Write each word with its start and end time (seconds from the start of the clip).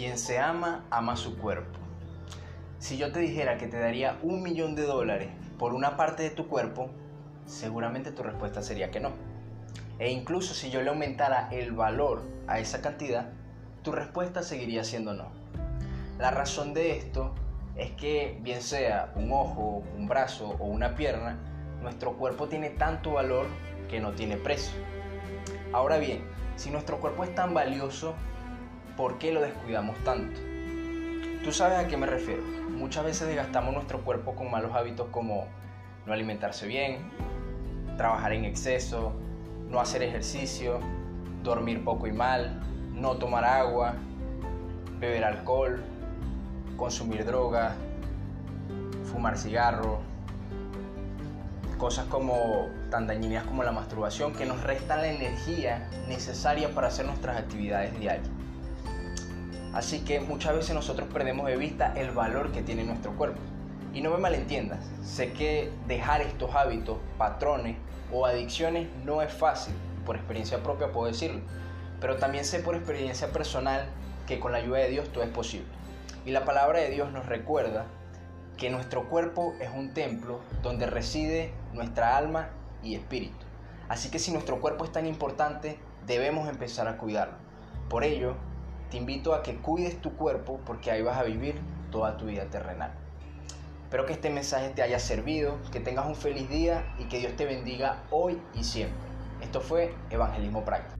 Quien 0.00 0.16
se 0.16 0.38
ama, 0.38 0.86
ama 0.88 1.14
su 1.14 1.36
cuerpo. 1.36 1.78
Si 2.78 2.96
yo 2.96 3.12
te 3.12 3.20
dijera 3.20 3.58
que 3.58 3.66
te 3.66 3.78
daría 3.78 4.18
un 4.22 4.42
millón 4.42 4.74
de 4.74 4.84
dólares 4.84 5.28
por 5.58 5.74
una 5.74 5.98
parte 5.98 6.22
de 6.22 6.30
tu 6.30 6.48
cuerpo, 6.48 6.88
seguramente 7.44 8.10
tu 8.10 8.22
respuesta 8.22 8.62
sería 8.62 8.90
que 8.90 8.98
no. 8.98 9.10
E 9.98 10.10
incluso 10.10 10.54
si 10.54 10.70
yo 10.70 10.80
le 10.80 10.88
aumentara 10.88 11.50
el 11.52 11.72
valor 11.72 12.22
a 12.46 12.60
esa 12.60 12.80
cantidad, 12.80 13.28
tu 13.82 13.92
respuesta 13.92 14.42
seguiría 14.42 14.84
siendo 14.84 15.12
no. 15.12 15.32
La 16.18 16.30
razón 16.30 16.72
de 16.72 16.96
esto 16.96 17.34
es 17.76 17.90
que 17.90 18.38
bien 18.40 18.62
sea 18.62 19.12
un 19.16 19.30
ojo, 19.30 19.82
un 19.98 20.08
brazo 20.08 20.56
o 20.60 20.64
una 20.64 20.94
pierna, 20.94 21.36
nuestro 21.82 22.16
cuerpo 22.16 22.48
tiene 22.48 22.70
tanto 22.70 23.12
valor 23.12 23.44
que 23.90 24.00
no 24.00 24.12
tiene 24.12 24.38
precio. 24.38 24.80
Ahora 25.74 25.98
bien, 25.98 26.24
si 26.56 26.70
nuestro 26.70 27.00
cuerpo 27.00 27.22
es 27.22 27.34
tan 27.34 27.52
valioso, 27.52 28.14
¿por 28.96 29.18
qué 29.18 29.32
lo 29.32 29.40
descuidamos 29.40 29.96
tanto? 30.04 30.40
Tú 31.44 31.52
sabes 31.52 31.78
a 31.78 31.88
qué 31.88 31.96
me 31.96 32.06
refiero. 32.06 32.42
Muchas 32.70 33.04
veces 33.04 33.26
desgastamos 33.26 33.74
nuestro 33.74 34.00
cuerpo 34.02 34.34
con 34.34 34.50
malos 34.50 34.72
hábitos 34.74 35.08
como 35.10 35.46
no 36.06 36.12
alimentarse 36.12 36.66
bien, 36.66 36.98
trabajar 37.96 38.32
en 38.32 38.44
exceso, 38.44 39.12
no 39.68 39.80
hacer 39.80 40.02
ejercicio, 40.02 40.80
dormir 41.42 41.84
poco 41.84 42.06
y 42.06 42.12
mal, 42.12 42.60
no 42.94 43.16
tomar 43.16 43.44
agua, 43.44 43.94
beber 44.98 45.24
alcohol, 45.24 45.82
consumir 46.76 47.24
drogas, 47.24 47.74
fumar 49.10 49.36
cigarro, 49.38 50.00
cosas 51.78 52.04
como 52.06 52.68
tan 52.90 53.06
dañinas 53.06 53.44
como 53.44 53.62
la 53.62 53.72
masturbación 53.72 54.34
que 54.34 54.44
nos 54.44 54.62
restan 54.62 55.00
la 55.00 55.08
energía 55.08 55.88
necesaria 56.08 56.74
para 56.74 56.88
hacer 56.88 57.06
nuestras 57.06 57.38
actividades 57.38 57.98
diarias. 57.98 58.28
Así 59.72 60.00
que 60.00 60.20
muchas 60.20 60.54
veces 60.54 60.74
nosotros 60.74 61.08
perdemos 61.12 61.46
de 61.46 61.56
vista 61.56 61.92
el 61.96 62.10
valor 62.10 62.50
que 62.50 62.62
tiene 62.62 62.84
nuestro 62.84 63.12
cuerpo. 63.12 63.38
Y 63.92 64.00
no 64.00 64.10
me 64.10 64.18
malentiendas, 64.18 64.80
sé 65.02 65.32
que 65.32 65.70
dejar 65.86 66.20
estos 66.22 66.54
hábitos, 66.54 66.98
patrones 67.18 67.76
o 68.12 68.26
adicciones 68.26 68.88
no 69.04 69.22
es 69.22 69.32
fácil, 69.32 69.74
por 70.04 70.16
experiencia 70.16 70.62
propia 70.62 70.92
puedo 70.92 71.06
decirlo, 71.06 71.40
pero 72.00 72.16
también 72.16 72.44
sé 72.44 72.60
por 72.60 72.74
experiencia 72.74 73.32
personal 73.32 73.86
que 74.26 74.40
con 74.40 74.52
la 74.52 74.58
ayuda 74.58 74.78
de 74.78 74.90
Dios 74.90 75.08
todo 75.12 75.24
es 75.24 75.30
posible. 75.30 75.68
Y 76.24 76.30
la 76.30 76.44
palabra 76.44 76.80
de 76.80 76.90
Dios 76.90 77.12
nos 77.12 77.26
recuerda 77.26 77.86
que 78.56 78.70
nuestro 78.70 79.08
cuerpo 79.08 79.54
es 79.60 79.70
un 79.74 79.94
templo 79.94 80.40
donde 80.62 80.86
reside 80.86 81.52
nuestra 81.72 82.16
alma 82.16 82.50
y 82.82 82.94
espíritu. 82.94 83.46
Así 83.88 84.10
que 84.10 84.18
si 84.18 84.30
nuestro 84.30 84.60
cuerpo 84.60 84.84
es 84.84 84.92
tan 84.92 85.06
importante, 85.06 85.78
debemos 86.06 86.48
empezar 86.48 86.86
a 86.86 86.96
cuidarlo. 86.96 87.34
Por 87.88 88.04
ello, 88.04 88.36
te 88.90 88.96
invito 88.96 89.34
a 89.34 89.42
que 89.42 89.56
cuides 89.56 90.00
tu 90.00 90.16
cuerpo 90.16 90.60
porque 90.66 90.90
ahí 90.90 91.02
vas 91.02 91.18
a 91.18 91.22
vivir 91.22 91.54
toda 91.90 92.16
tu 92.16 92.26
vida 92.26 92.44
terrenal. 92.46 92.92
Espero 93.84 94.06
que 94.06 94.12
este 94.12 94.30
mensaje 94.30 94.70
te 94.70 94.82
haya 94.82 94.98
servido, 94.98 95.58
que 95.72 95.80
tengas 95.80 96.06
un 96.06 96.14
feliz 96.14 96.48
día 96.48 96.84
y 96.98 97.04
que 97.04 97.18
Dios 97.18 97.34
te 97.36 97.44
bendiga 97.44 98.02
hoy 98.10 98.40
y 98.54 98.64
siempre. 98.64 98.98
Esto 99.40 99.60
fue 99.60 99.94
Evangelismo 100.10 100.64
Práctico. 100.64 100.99